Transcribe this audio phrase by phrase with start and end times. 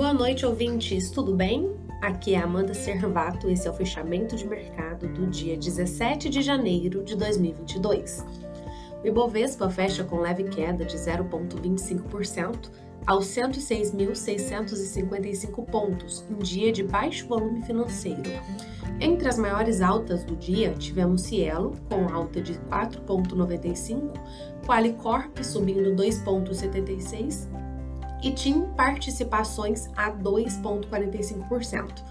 [0.00, 1.76] Boa noite, ouvintes, tudo bem?
[2.00, 7.04] Aqui é Amanda Servato, esse é o fechamento de mercado do dia 17 de janeiro
[7.04, 8.24] de 2022.
[9.04, 12.70] O Ibovespa fecha com leve queda de 0,25%
[13.06, 18.22] aos 106.655 pontos, um dia de baixo volume financeiro.
[18.98, 24.14] Entre as maiores altas do dia, tivemos Cielo, com alta de 4,95%,
[24.66, 27.59] Qualicorp subindo 2,76%
[28.22, 32.02] e TIM participações a 2,45%.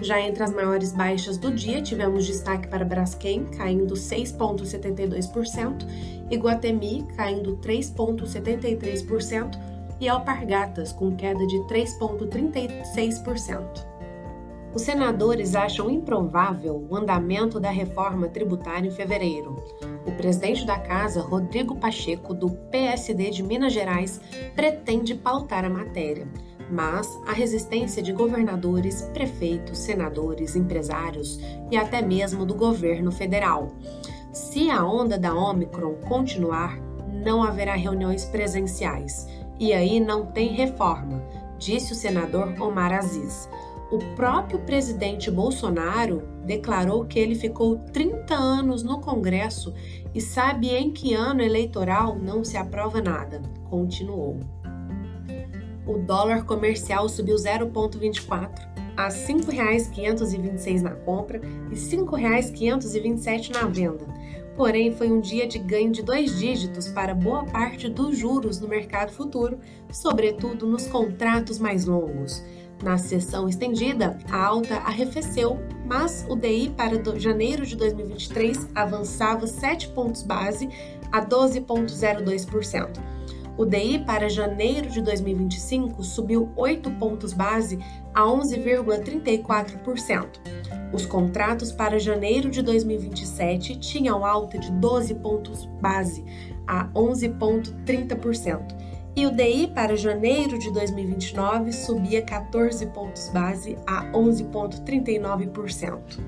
[0.00, 5.86] Já entre as maiores baixas do dia, tivemos destaque para Braskem, caindo 6,72%,
[6.30, 9.58] e Guatemi, caindo 3,73%,
[9.98, 13.96] e Alpargatas, com queda de 3,36%.
[14.74, 19.56] Os senadores acham improvável o andamento da reforma tributária em fevereiro.
[20.16, 24.20] Presidente da casa, Rodrigo Pacheco, do PSD de Minas Gerais,
[24.54, 26.26] pretende pautar a matéria,
[26.70, 31.38] mas a resistência de governadores, prefeitos, senadores, empresários
[31.70, 33.72] e até mesmo do governo federal.
[34.32, 36.78] Se a onda da Omicron continuar,
[37.24, 41.22] não haverá reuniões presenciais e aí não tem reforma,
[41.58, 43.48] disse o senador Omar Aziz.
[43.90, 49.72] O próprio presidente Bolsonaro declarou que ele ficou 30 anos no Congresso
[50.12, 53.40] e sabe em que ano eleitoral não se aprova nada.
[53.70, 54.40] Continuou.
[55.86, 64.04] O dólar comercial subiu 0,24 a R$ 5,526 na compra e R$ 5,527 na venda.
[64.56, 68.66] Porém, foi um dia de ganho de dois dígitos para boa parte dos juros no
[68.66, 69.60] mercado futuro,
[69.92, 72.42] sobretudo nos contratos mais longos.
[72.82, 79.88] Na sessão estendida, a alta arrefeceu, mas o DI para janeiro de 2023 avançava 7
[79.88, 80.68] pontos base
[81.10, 83.00] a 12,02%.
[83.56, 87.78] O DI para janeiro de 2025 subiu 8 pontos base
[88.12, 90.26] a 11,34%.
[90.92, 96.22] Os contratos para janeiro de 2027 tinham alta de 12 pontos base
[96.66, 106.20] a 11,30% e o DI para janeiro de 2029 subia 14 pontos base a 11,39%.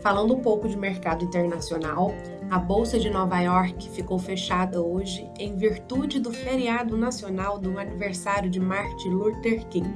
[0.00, 2.14] Falando um pouco de mercado internacional,
[2.48, 8.48] a Bolsa de Nova York ficou fechada hoje em virtude do feriado nacional do aniversário
[8.48, 9.92] de Martin Luther King.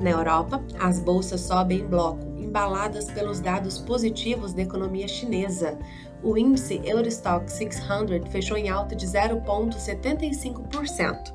[0.00, 5.78] Na Europa, as bolsas sobem em bloco, embaladas pelos dados positivos da economia chinesa.
[6.26, 11.32] O índice Eurostock 600 fechou em alta de 0,75%.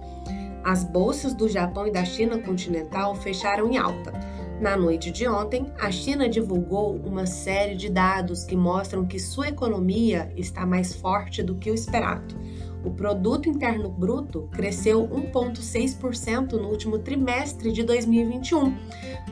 [0.66, 4.12] As bolsas do Japão e da China continental fecharam em alta.
[4.60, 9.48] Na noite de ontem, a China divulgou uma série de dados que mostram que sua
[9.48, 12.36] economia está mais forte do que o esperado.
[12.84, 18.76] O produto interno bruto cresceu 1.6% no último trimestre de 2021,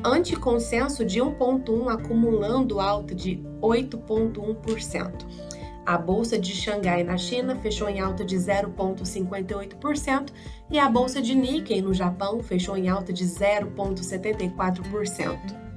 [0.04, 5.26] ante consenso de 1.1 acumulando alta de 8.1%.
[5.86, 10.30] A bolsa de Xangai na China fechou em alta de 0,58%
[10.70, 15.69] e a bolsa de Nikkei no Japão fechou em alta de 0,74%.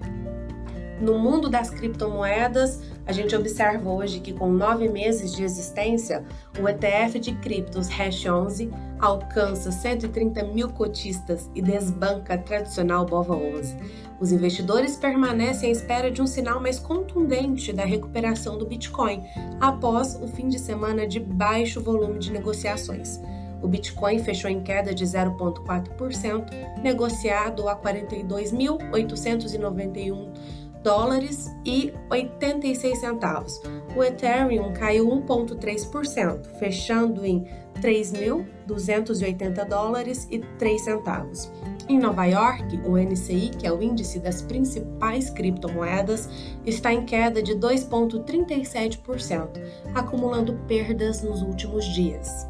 [1.03, 6.25] No mundo das criptomoedas, a gente observa hoje que com nove meses de existência,
[6.61, 8.71] o ETF de criptos Hash 11
[9.01, 13.77] alcança 130 mil cotistas e desbanca a tradicional Bova 11.
[14.21, 19.25] Os investidores permanecem à espera de um sinal mais contundente da recuperação do Bitcoin
[19.61, 23.21] após o fim de semana de baixo volume de negociações.
[23.61, 26.45] O Bitcoin fechou em queda de 0,4%,
[26.83, 33.60] negociado a 42.891 dólares e 86 centavos.
[33.97, 37.47] O Ethereum caiu 1,3%, fechando em
[37.81, 41.50] 3.280 dólares e 3 centavos.
[41.88, 46.28] Em Nova York, o NCI, que é o índice das principais criptomoedas,
[46.65, 49.48] está em queda de 2,37%,
[49.94, 52.47] acumulando perdas nos últimos dias.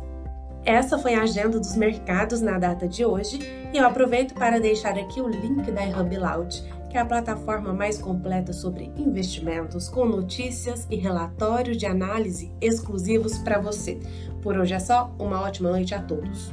[0.65, 3.41] Essa foi a agenda dos mercados na data de hoje
[3.73, 6.63] e eu aproveito para deixar aqui o link da Hub Loud,
[6.93, 13.39] que é a plataforma mais completa sobre investimentos, com notícias e relatórios de análise exclusivos
[13.39, 13.99] para você.
[14.43, 16.53] Por hoje é só, uma ótima noite a todos.